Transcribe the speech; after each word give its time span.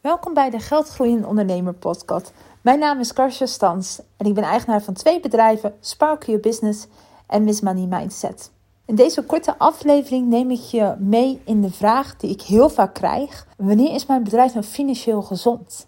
Welkom 0.00 0.34
bij 0.34 0.50
de 0.50 0.58
Geldgroeiende 0.58 1.26
Ondernemer 1.26 1.74
podcast. 1.74 2.32
Mijn 2.60 2.78
naam 2.78 3.00
is 3.00 3.12
Karsja 3.12 3.46
Stans 3.46 4.00
en 4.16 4.26
ik 4.26 4.34
ben 4.34 4.44
eigenaar 4.44 4.82
van 4.82 4.94
twee 4.94 5.20
bedrijven, 5.20 5.76
Spark 5.80 6.24
Your 6.26 6.40
Business 6.40 6.86
en 7.26 7.44
Miss 7.44 7.60
Money 7.60 7.86
Mindset. 7.86 8.50
In 8.84 8.94
deze 8.94 9.24
korte 9.24 9.58
aflevering 9.58 10.26
neem 10.26 10.50
ik 10.50 10.60
je 10.60 10.94
mee 10.98 11.40
in 11.44 11.60
de 11.60 11.70
vraag 11.70 12.16
die 12.16 12.30
ik 12.30 12.42
heel 12.42 12.68
vaak 12.68 12.94
krijg: 12.94 13.46
wanneer 13.56 13.94
is 13.94 14.06
mijn 14.06 14.22
bedrijf 14.22 14.54
nou 14.54 14.66
financieel 14.66 15.22
gezond? 15.22 15.86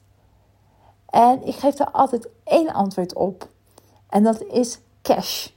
En 1.06 1.46
ik 1.46 1.54
geef 1.54 1.74
daar 1.74 1.90
altijd 1.90 2.28
één 2.44 2.72
antwoord 2.72 3.14
op. 3.14 3.48
En 4.08 4.22
dat 4.22 4.42
is 4.42 4.78
cash. 5.02 5.48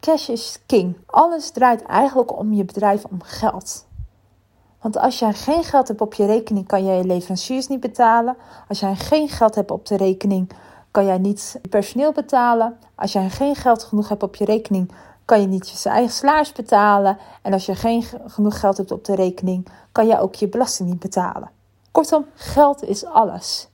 Cash 0.00 0.28
is 0.28 0.58
king. 0.66 0.96
Alles 1.06 1.50
draait 1.50 1.82
eigenlijk 1.82 2.38
om 2.38 2.52
je 2.52 2.64
bedrijf 2.64 3.04
om 3.04 3.22
geld. 3.22 3.86
Want 4.86 4.98
als 4.98 5.18
jij 5.18 5.32
geen 5.32 5.64
geld 5.64 5.88
hebt 5.88 6.00
op 6.00 6.14
je 6.14 6.26
rekening, 6.26 6.66
kan 6.66 6.84
jij 6.84 6.96
je 6.96 7.04
leveranciers 7.04 7.66
niet 7.66 7.80
betalen. 7.80 8.36
Als 8.68 8.80
jij 8.80 8.96
geen 8.96 9.28
geld 9.28 9.54
hebt 9.54 9.70
op 9.70 9.86
de 9.86 9.96
rekening, 9.96 10.50
kan 10.90 11.04
jij 11.04 11.18
niet 11.18 11.58
je 11.62 11.68
personeel 11.68 12.12
betalen. 12.12 12.78
Als 12.94 13.12
jij 13.12 13.30
geen 13.30 13.54
geld 13.54 13.82
genoeg 13.82 14.08
hebt 14.08 14.22
op 14.22 14.34
je 14.34 14.44
rekening, 14.44 14.92
kan 15.24 15.40
je 15.40 15.46
niet 15.46 15.82
je 15.82 15.88
eigen 15.88 16.12
salaris 16.12 16.52
betalen. 16.52 17.18
En 17.42 17.52
als 17.52 17.66
je 17.66 17.74
geen 17.74 18.04
genoeg 18.26 18.60
geld 18.60 18.76
hebt 18.76 18.90
op 18.90 19.04
de 19.04 19.14
rekening, 19.14 19.68
kan 19.92 20.06
jij 20.06 20.20
ook 20.20 20.34
je 20.34 20.48
belasting 20.48 20.88
niet 20.88 20.98
betalen. 20.98 21.50
Kortom, 21.92 22.26
geld 22.34 22.84
is 22.84 23.04
alles. 23.04 23.68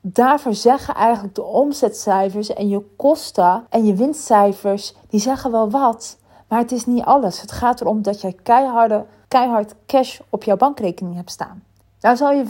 Daarvoor 0.00 0.54
zeggen 0.54 0.94
eigenlijk 0.94 1.34
de 1.34 1.44
omzetcijfers 1.44 2.52
en 2.52 2.68
je 2.68 2.94
kosten 2.96 3.64
en 3.68 3.86
je 3.86 3.94
winstcijfers, 3.94 4.94
die 5.08 5.20
zeggen 5.20 5.50
wel 5.50 5.70
wat, 5.70 6.18
maar 6.48 6.58
het 6.58 6.72
is 6.72 6.86
niet 6.86 7.04
alles. 7.04 7.40
Het 7.40 7.52
gaat 7.52 7.80
erom 7.80 8.02
dat 8.02 8.20
jij 8.20 8.36
keiharde 8.42 9.04
keihard 9.32 9.74
cash 9.86 10.20
op 10.30 10.42
jouw 10.42 10.56
bankrekening 10.56 11.14
hebt 11.14 11.30
staan. 11.30 11.62
Nou 12.00 12.16
zou 12.16 12.34
je 12.34 12.44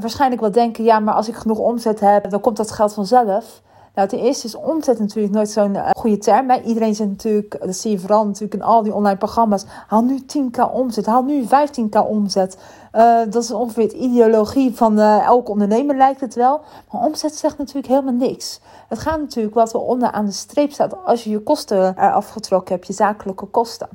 waarschijnlijk 0.00 0.40
wel 0.40 0.52
denken, 0.52 0.84
ja, 0.84 0.98
maar 0.98 1.14
als 1.14 1.28
ik 1.28 1.34
genoeg 1.34 1.58
omzet 1.58 2.00
heb, 2.00 2.30
dan 2.30 2.40
komt 2.40 2.56
dat 2.56 2.70
geld 2.70 2.92
vanzelf. 2.92 3.62
Nou, 3.94 4.08
ten 4.08 4.18
eerste 4.18 4.46
is 4.46 4.54
omzet 4.54 4.98
natuurlijk 4.98 5.34
nooit 5.34 5.50
zo'n 5.50 5.74
uh, 5.74 5.90
goede 5.90 6.18
term. 6.18 6.50
Iedereen 6.50 6.94
zegt 6.94 7.10
natuurlijk, 7.10 7.58
dat 7.60 7.76
zie 7.76 7.90
je 7.90 7.98
vooral 7.98 8.26
natuurlijk 8.26 8.54
in 8.54 8.62
al 8.62 8.82
die 8.82 8.94
online 8.94 9.16
programma's. 9.16 9.64
Haal 9.86 10.02
nu 10.02 10.20
10k 10.20 10.72
omzet, 10.72 11.06
haal 11.06 11.22
nu 11.22 11.44
15k 11.44 12.08
omzet. 12.08 12.58
Uh, 12.94 13.18
dat 13.30 13.42
is 13.42 13.50
ongeveer 13.50 13.88
de 13.88 13.96
ideologie 13.96 14.76
van 14.76 14.98
uh, 14.98 15.24
elke 15.24 15.50
ondernemer 15.50 15.96
lijkt 15.96 16.20
het 16.20 16.34
wel. 16.34 16.60
Maar 16.90 17.02
omzet 17.02 17.34
zegt 17.34 17.58
natuurlijk 17.58 17.86
helemaal 17.86 18.28
niks. 18.28 18.60
Het 18.88 18.98
gaat 18.98 19.18
natuurlijk 19.18 19.54
wat 19.54 19.72
er 19.72 19.80
onder 19.80 20.10
aan 20.10 20.26
de 20.26 20.32
streep 20.32 20.72
staat 20.72 21.04
als 21.04 21.24
je 21.24 21.30
je 21.30 21.40
kosten 21.40 21.94
eraf 21.98 22.28
getrokken 22.28 22.74
hebt, 22.74 22.86
je 22.86 22.92
zakelijke 22.92 23.46
kosten. 23.46 23.88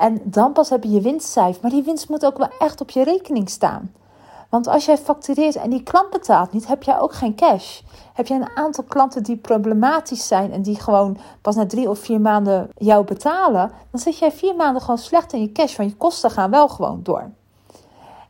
En 0.00 0.20
dan 0.24 0.52
pas 0.52 0.68
heb 0.70 0.82
je 0.82 0.90
je 0.90 1.00
winstcijfer. 1.00 1.62
Maar 1.62 1.70
die 1.70 1.82
winst 1.82 2.08
moet 2.08 2.26
ook 2.26 2.38
wel 2.38 2.48
echt 2.58 2.80
op 2.80 2.90
je 2.90 3.04
rekening 3.04 3.48
staan. 3.48 3.92
Want 4.48 4.66
als 4.66 4.84
jij 4.84 4.98
factureert 4.98 5.56
en 5.56 5.70
die 5.70 5.82
klant 5.82 6.10
betaalt 6.10 6.52
niet, 6.52 6.66
heb 6.66 6.82
jij 6.82 7.00
ook 7.00 7.12
geen 7.12 7.34
cash. 7.34 7.80
Heb 8.14 8.26
jij 8.26 8.36
een 8.36 8.56
aantal 8.56 8.84
klanten 8.84 9.22
die 9.22 9.36
problematisch 9.36 10.26
zijn 10.26 10.52
en 10.52 10.62
die 10.62 10.80
gewoon 10.80 11.18
pas 11.42 11.54
na 11.54 11.66
drie 11.66 11.90
of 11.90 11.98
vier 11.98 12.20
maanden 12.20 12.70
jou 12.76 13.04
betalen, 13.04 13.70
dan 13.90 14.00
zit 14.00 14.18
jij 14.18 14.32
vier 14.32 14.56
maanden 14.56 14.82
gewoon 14.82 14.98
slecht 14.98 15.32
in 15.32 15.40
je 15.40 15.52
cash, 15.52 15.76
want 15.76 15.90
je 15.90 15.96
kosten 15.96 16.30
gaan 16.30 16.50
wel 16.50 16.68
gewoon 16.68 17.00
door. 17.02 17.30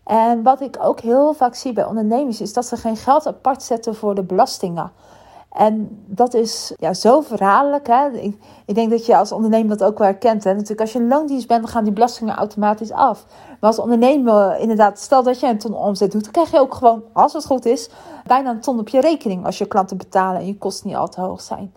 En 0.04 0.42
wat 0.42 0.60
ik 0.60 0.76
ook 0.80 1.00
heel 1.00 1.32
vaak 1.32 1.54
zie 1.54 1.72
bij 1.72 1.84
ondernemers 1.84 2.40
is 2.40 2.52
dat 2.52 2.66
ze 2.66 2.76
geen 2.76 2.96
geld 2.96 3.26
apart 3.26 3.62
zetten 3.62 3.94
voor 3.94 4.14
de 4.14 4.22
belastingen. 4.22 4.92
En 5.50 6.04
dat 6.06 6.34
is 6.34 6.74
ja, 6.76 6.94
zo 6.94 7.20
verhaallijk. 7.20 7.86
Hè? 7.86 8.08
Ik, 8.64 8.74
denk 8.74 8.90
dat 8.90 9.06
je 9.06 9.16
als 9.16 9.32
ondernemer 9.32 9.76
dat 9.76 9.88
ook 9.88 9.98
wel 9.98 10.06
herkent. 10.06 10.44
Hè? 10.44 10.52
Natuurlijk, 10.52 10.80
als 10.80 10.92
je 10.92 10.98
een 10.98 11.08
loondienst 11.08 11.48
bent, 11.48 11.62
dan 11.62 11.70
gaan 11.70 11.84
die 11.84 11.92
belastingen 11.92 12.34
automatisch 12.34 12.92
af. 12.92 13.26
Maar 13.60 13.70
als 13.70 13.78
ondernemer, 13.78 14.58
inderdaad, 14.58 14.98
stel 14.98 15.22
dat 15.22 15.40
je 15.40 15.46
een 15.46 15.58
ton 15.58 15.74
omzet 15.74 16.12
doet, 16.12 16.22
dan 16.22 16.32
krijg 16.32 16.50
je 16.50 16.60
ook 16.60 16.74
gewoon, 16.74 17.02
als 17.12 17.32
het 17.32 17.46
goed 17.46 17.64
is, 17.64 17.90
bijna 18.26 18.50
een 18.50 18.60
ton 18.60 18.78
op 18.78 18.88
je 18.88 19.00
rekening 19.00 19.44
als 19.44 19.58
je 19.58 19.66
klanten 19.66 19.96
betalen 19.96 20.40
en 20.40 20.46
je 20.46 20.58
kosten 20.58 20.88
niet 20.88 20.96
al 20.96 21.08
te 21.08 21.20
hoog 21.20 21.40
zijn. 21.40 21.72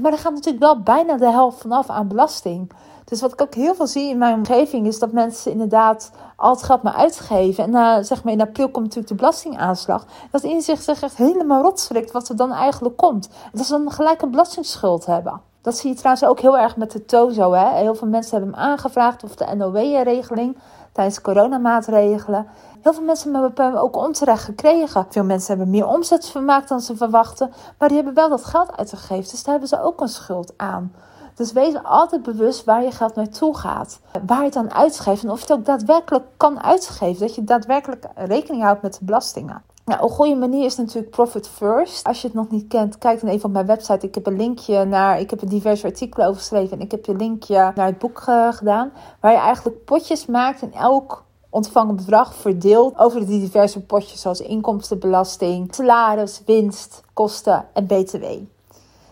Maar 0.00 0.12
er 0.12 0.18
gaat 0.18 0.32
natuurlijk 0.32 0.64
wel 0.64 0.82
bijna 0.82 1.16
de 1.16 1.30
helft 1.30 1.60
vanaf 1.60 1.88
aan 1.88 2.08
belasting. 2.08 2.70
Dus 3.04 3.20
wat 3.20 3.32
ik 3.32 3.40
ook 3.40 3.54
heel 3.54 3.74
veel 3.74 3.86
zie 3.86 4.08
in 4.08 4.18
mijn 4.18 4.34
omgeving 4.34 4.86
is 4.86 4.98
dat 4.98 5.12
mensen 5.12 5.52
inderdaad 5.52 6.10
al 6.36 6.50
het 6.50 6.62
geld 6.62 6.82
maar 6.82 6.94
uitgeven. 6.94 7.74
En 7.74 8.04
zeg 8.04 8.24
maar 8.24 8.32
in 8.32 8.40
april 8.40 8.68
komt 8.68 8.84
natuurlijk 8.84 9.08
de 9.08 9.14
belastingaanslag. 9.14 10.06
Dat 10.30 10.42
inzicht 10.42 10.84
zich 10.84 11.02
echt 11.02 11.16
helemaal 11.16 11.62
rotschrikt 11.62 12.10
wat 12.10 12.28
er 12.28 12.36
dan 12.36 12.52
eigenlijk 12.52 12.96
komt. 12.96 13.28
Dat 13.52 13.66
ze 13.66 13.72
dan 13.72 13.90
gelijk 13.90 14.22
een 14.22 14.30
belastingsschuld 14.30 15.06
hebben. 15.06 15.40
Dat 15.66 15.76
zie 15.76 15.90
je 15.90 15.96
trouwens 15.96 16.24
ook 16.26 16.40
heel 16.40 16.58
erg 16.58 16.76
met 16.76 16.90
de 16.90 17.04
TOZO. 17.04 17.52
Hè? 17.52 17.68
Heel 17.68 17.94
veel 17.94 18.08
mensen 18.08 18.38
hebben 18.38 18.54
hem 18.54 18.68
aangevraagd 18.70 19.24
of 19.24 19.34
de 19.34 19.54
NOW-regeling 19.54 20.58
tijdens 20.92 21.20
coronamaatregelen. 21.20 22.46
Heel 22.82 22.92
veel 22.92 23.02
mensen 23.02 23.34
hebben 23.34 23.80
ook 23.80 23.96
onterecht 23.96 24.44
gekregen. 24.44 25.06
Veel 25.08 25.24
mensen 25.24 25.56
hebben 25.56 25.70
meer 25.74 25.86
omzet 25.86 26.26
vermaakt 26.26 26.68
dan 26.68 26.80
ze 26.80 26.96
verwachten. 26.96 27.52
Maar 27.78 27.88
die 27.88 27.96
hebben 27.96 28.14
wel 28.14 28.28
dat 28.28 28.44
geld 28.44 28.76
uitgegeven. 28.76 29.30
Dus 29.30 29.42
daar 29.42 29.50
hebben 29.50 29.68
ze 29.68 29.82
ook 29.82 30.00
een 30.00 30.08
schuld 30.08 30.52
aan. 30.56 30.92
Dus 31.34 31.52
wees 31.52 31.82
altijd 31.82 32.22
bewust 32.22 32.64
waar 32.64 32.82
je 32.82 32.90
geld 32.90 33.14
naartoe 33.14 33.56
gaat. 33.56 34.00
Waar 34.26 34.38
je 34.38 34.44
het 34.44 34.56
aan 34.56 34.74
uitgeeft 34.74 35.22
en 35.22 35.30
of 35.30 35.36
je 35.38 35.46
het 35.46 35.52
ook 35.58 35.64
daadwerkelijk 35.64 36.24
kan 36.36 36.62
uitgeven. 36.62 37.26
Dat 37.26 37.34
je 37.34 37.44
daadwerkelijk 37.44 38.06
rekening 38.14 38.62
houdt 38.62 38.82
met 38.82 38.92
de 38.98 39.04
belastingen. 39.04 39.62
Nou, 39.86 40.02
een 40.02 40.08
goede 40.08 40.34
manier 40.34 40.64
is 40.64 40.76
natuurlijk 40.76 41.10
Profit 41.10 41.48
First. 41.48 42.04
Als 42.06 42.20
je 42.20 42.26
het 42.26 42.36
nog 42.36 42.50
niet 42.50 42.68
kent, 42.68 42.98
kijk 42.98 43.20
dan 43.20 43.30
even 43.30 43.44
op 43.44 43.52
mijn 43.52 43.66
website. 43.66 44.06
Ik 44.06 44.14
heb 44.14 44.26
een 44.26 44.36
linkje 44.36 44.84
naar. 44.84 45.20
Ik 45.20 45.30
heb 45.30 45.40
er 45.40 45.48
diverse 45.48 45.86
artikelen 45.86 46.26
over 46.26 46.40
geschreven. 46.40 46.78
En 46.78 46.84
ik 46.84 46.90
heb 46.90 47.04
je 47.04 47.16
linkje 47.16 47.72
naar 47.74 47.86
het 47.86 47.98
boek 47.98 48.24
uh, 48.28 48.52
gedaan. 48.52 48.92
Waar 49.20 49.32
je 49.32 49.38
eigenlijk 49.38 49.84
potjes 49.84 50.26
maakt 50.26 50.62
en 50.62 50.72
elk 50.72 51.24
ontvangen 51.50 51.96
bedrag 51.96 52.34
verdeelt 52.34 52.98
over 52.98 53.26
die 53.26 53.40
diverse 53.40 53.80
potjes. 53.80 54.20
Zoals 54.20 54.40
inkomstenbelasting, 54.40 55.74
salaris, 55.74 56.42
winst, 56.46 57.02
kosten 57.12 57.66
en 57.72 57.86
BTW 57.86 58.24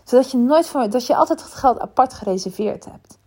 zodat 0.05 0.31
je, 0.31 0.37
nooit 0.37 0.67
voor, 0.67 0.89
dat 0.89 1.05
je 1.05 1.15
altijd 1.15 1.43
het 1.43 1.53
geld 1.53 1.79
apart 1.79 2.13
gereserveerd 2.13 2.85
hebt. 2.85 3.17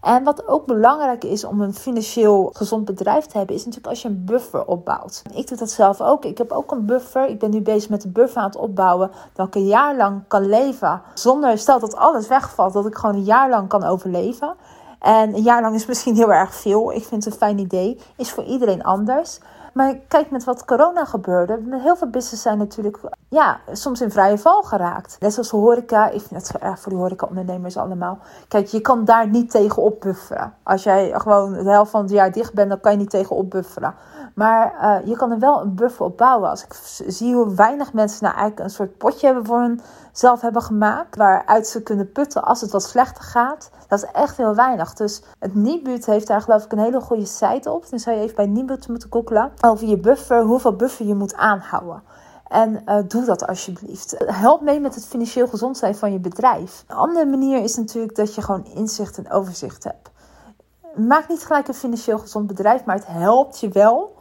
En 0.00 0.24
wat 0.24 0.48
ook 0.48 0.66
belangrijk 0.66 1.24
is 1.24 1.44
om 1.44 1.60
een 1.60 1.74
financieel 1.74 2.50
gezond 2.52 2.84
bedrijf 2.84 3.26
te 3.26 3.36
hebben, 3.36 3.54
is 3.54 3.64
natuurlijk 3.64 3.92
als 3.92 4.02
je 4.02 4.08
een 4.08 4.24
buffer 4.24 4.66
opbouwt. 4.66 5.22
Ik 5.34 5.48
doe 5.48 5.58
dat 5.58 5.70
zelf 5.70 6.00
ook. 6.00 6.24
Ik 6.24 6.38
heb 6.38 6.50
ook 6.50 6.70
een 6.70 6.86
buffer. 6.86 7.28
Ik 7.28 7.38
ben 7.38 7.50
nu 7.50 7.60
bezig 7.60 7.90
met 7.90 8.04
een 8.04 8.12
buffer 8.12 8.42
aan 8.42 8.48
het 8.48 8.56
opbouwen. 8.56 9.10
Dat 9.32 9.46
ik 9.46 9.54
een 9.54 9.66
jaar 9.66 9.96
lang 9.96 10.22
kan 10.28 10.48
leven. 10.48 11.02
Zonder, 11.14 11.58
stel 11.58 11.78
dat 11.80 11.96
alles 11.96 12.28
wegvalt, 12.28 12.72
dat 12.72 12.86
ik 12.86 12.94
gewoon 12.94 13.14
een 13.14 13.24
jaar 13.24 13.48
lang 13.48 13.68
kan 13.68 13.84
overleven. 13.84 14.54
En 14.98 15.34
een 15.34 15.42
jaar 15.42 15.62
lang 15.62 15.74
is 15.74 15.86
misschien 15.86 16.14
heel 16.14 16.32
erg 16.32 16.54
veel. 16.54 16.92
Ik 16.92 17.04
vind 17.04 17.24
het 17.24 17.32
een 17.32 17.38
fijn 17.38 17.58
idee. 17.58 18.00
Is 18.16 18.30
voor 18.30 18.44
iedereen 18.44 18.82
anders. 18.82 19.38
Maar 19.72 19.94
kijk 20.08 20.30
met 20.30 20.44
wat 20.44 20.64
corona 20.64 21.04
gebeurde. 21.04 21.58
Heel 21.70 21.96
veel 21.96 22.10
business 22.10 22.42
zijn 22.42 22.58
natuurlijk 22.58 22.98
ja, 23.28 23.60
soms 23.72 24.00
in 24.00 24.10
vrije 24.10 24.38
val 24.38 24.62
geraakt. 24.62 25.16
Net 25.20 25.32
zoals 25.32 25.50
horeca. 25.50 26.08
Ik 26.08 26.22
vind 26.22 26.48
het 26.48 26.62
erg 26.62 26.80
voor 26.80 26.92
die 26.92 27.00
horeca-ondernemers 27.00 27.76
allemaal. 27.76 28.18
Kijk, 28.48 28.66
je 28.66 28.80
kan 28.80 29.04
daar 29.04 29.28
niet 29.28 29.50
tegen 29.50 29.82
opbufferen. 29.82 30.54
Als 30.62 30.82
jij 30.82 31.12
gewoon 31.14 31.52
de 31.52 31.70
helft 31.70 31.90
van 31.90 32.02
het 32.02 32.10
jaar 32.10 32.32
dicht 32.32 32.54
bent, 32.54 32.68
dan 32.68 32.80
kan 32.80 32.92
je 32.92 32.98
niet 32.98 33.10
tegen 33.10 33.36
opbufferen. 33.36 33.94
Maar 34.34 34.74
uh, 34.82 35.06
je 35.08 35.16
kan 35.16 35.30
er 35.30 35.38
wel 35.38 35.60
een 35.60 35.74
buffer 35.74 36.04
op 36.04 36.16
bouwen. 36.16 36.50
Als 36.50 36.64
ik 36.64 36.74
zie 37.06 37.34
hoe 37.34 37.54
weinig 37.54 37.92
mensen 37.92 38.24
nou 38.24 38.36
eigenlijk 38.36 38.64
een 38.64 38.74
soort 38.74 38.96
potje 38.96 39.26
hebben 39.26 39.46
voor 39.46 39.60
hunzelf 39.60 40.40
hebben 40.40 40.62
gemaakt. 40.62 41.16
Waaruit 41.16 41.66
ze 41.66 41.82
kunnen 41.82 42.12
putten 42.12 42.42
als 42.42 42.60
het 42.60 42.70
wat 42.70 42.82
slechter 42.82 43.24
gaat. 43.24 43.70
Dat 43.88 44.02
is 44.02 44.10
echt 44.12 44.36
heel 44.36 44.54
weinig. 44.54 44.94
Dus 44.94 45.22
het 45.38 45.54
Nibud 45.54 46.06
heeft 46.06 46.26
daar 46.26 46.42
geloof 46.42 46.64
ik 46.64 46.72
een 46.72 46.78
hele 46.78 47.00
goede 47.00 47.26
site 47.26 47.70
op. 47.70 47.90
Dan 47.90 47.98
zou 47.98 48.16
je 48.16 48.22
even 48.22 48.36
bij 48.36 48.46
Nibud 48.46 48.88
moeten 48.88 49.12
googlen. 49.12 49.52
Over 49.60 49.86
je 49.86 49.98
buffer, 49.98 50.42
hoeveel 50.42 50.76
buffer 50.76 51.06
je 51.06 51.14
moet 51.14 51.34
aanhouden. 51.34 52.02
En 52.48 52.82
uh, 52.86 52.96
doe 53.08 53.24
dat 53.24 53.46
alsjeblieft. 53.46 54.14
Help 54.26 54.60
mee 54.60 54.80
met 54.80 54.94
het 54.94 55.06
financieel 55.06 55.48
gezond 55.48 55.76
zijn 55.76 55.94
van 55.94 56.12
je 56.12 56.18
bedrijf. 56.18 56.84
Een 56.86 56.96
andere 56.96 57.26
manier 57.26 57.62
is 57.62 57.76
natuurlijk 57.76 58.16
dat 58.16 58.34
je 58.34 58.42
gewoon 58.42 58.66
inzicht 58.74 59.18
en 59.18 59.30
overzicht 59.30 59.84
hebt. 59.84 60.10
Maak 60.94 61.28
niet 61.28 61.44
gelijk 61.44 61.68
een 61.68 61.74
financieel 61.74 62.18
gezond 62.18 62.46
bedrijf, 62.46 62.84
maar 62.84 62.96
het 62.96 63.06
helpt 63.06 63.60
je 63.60 63.68
wel 63.68 64.16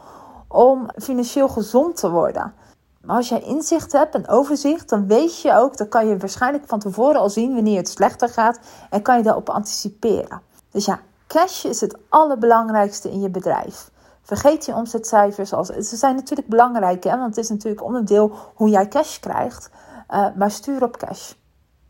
om 0.49 0.89
financieel 0.95 1.49
gezond 1.49 1.95
te 1.95 2.09
worden. 2.09 2.53
Maar 3.01 3.15
als 3.15 3.29
jij 3.29 3.41
inzicht 3.41 3.91
hebt 3.91 4.15
en 4.15 4.27
overzicht, 4.27 4.89
dan 4.89 5.07
weet 5.07 5.41
je 5.41 5.53
ook, 5.53 5.77
dan 5.77 5.87
kan 5.87 6.07
je 6.07 6.17
waarschijnlijk 6.17 6.63
van 6.67 6.79
tevoren 6.79 7.19
al 7.19 7.29
zien 7.29 7.53
wanneer 7.53 7.77
het 7.77 7.89
slechter 7.89 8.29
gaat 8.29 8.59
en 8.89 9.01
kan 9.01 9.17
je 9.17 9.23
daarop 9.23 9.49
anticiperen. 9.49 10.41
Dus 10.71 10.85
ja, 10.85 10.99
cash 11.27 11.65
is 11.65 11.81
het 11.81 11.97
allerbelangrijkste 12.09 13.11
in 13.11 13.21
je 13.21 13.29
bedrijf. 13.29 13.91
Vergeet 14.21 14.65
je 14.65 14.73
omzetcijfers. 14.73 15.53
Als, 15.53 15.67
ze 15.67 15.95
zijn 15.95 16.15
natuurlijk 16.15 16.47
belangrijk, 16.47 17.03
hè, 17.03 17.17
want 17.17 17.35
het 17.35 17.43
is 17.43 17.49
natuurlijk 17.49 17.83
onderdeel 17.83 18.31
hoe 18.55 18.69
jij 18.69 18.87
cash 18.87 19.19
krijgt. 19.19 19.69
Uh, 20.09 20.25
maar 20.35 20.51
stuur 20.51 20.83
op 20.83 20.97
cash. 20.97 21.33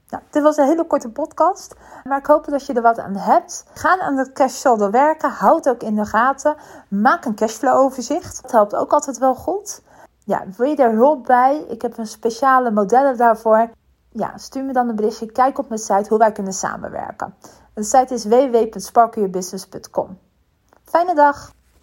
Nou, 0.10 0.24
dit 0.30 0.44
was 0.44 0.58
een 0.58 0.68
hele 0.68 0.86
korte 0.86 1.10
podcast, 1.10 1.76
maar 2.04 2.18
ik 2.18 2.26
hoop 2.26 2.46
dat 2.46 2.66
je 2.66 2.74
er 2.74 2.82
wat 2.82 3.00
aan 3.00 3.16
hebt. 3.16 3.66
Ga 3.74 4.00
aan 4.00 4.18
het 4.18 4.32
cash 4.32 4.54
saldo 4.54 4.90
werken, 4.90 5.30
houd 5.30 5.70
ook 5.70 5.84
in 5.84 5.96
de 5.96 6.06
gaten. 6.06 6.56
Maak 6.88 7.26
een 7.26 7.36
cashflow 7.36 7.76
overzicht. 7.76 8.42
Dat 8.42 8.52
helpt 8.52 8.76
ook 8.76 8.92
altijd 8.92 9.18
wel 9.18 9.36
goed. 9.36 9.82
Ja, 10.24 10.44
wil 10.58 10.68
je 10.68 10.76
daar 10.76 10.92
hulp 10.92 11.26
bij? 11.26 11.66
Ik 11.68 11.82
heb 11.82 11.98
een 11.98 12.08
speciale 12.08 12.72
modellen 12.72 13.18
daarvoor. 13.18 13.70
Ja, 14.10 14.38
stuur 14.38 14.64
me 14.64 14.74
dan 14.74 14.90
een 14.90 14.96
berichtje. 14.96 15.32
Kijk 15.32 15.58
op 15.58 15.68
mijn 15.68 15.82
site 15.82 16.10
hoe 16.10 16.18
wij 16.18 16.32
kunnen 16.32 16.54
samenwerken. 16.54 17.36
De 17.74 17.84
site 17.84 18.14
is 18.14 18.26
www.sparkyourbusiness.com. 18.26 20.20
Fijne 20.84 21.16
dag! 21.16 21.52